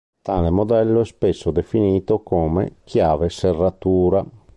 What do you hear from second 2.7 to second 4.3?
"chiave-serratura".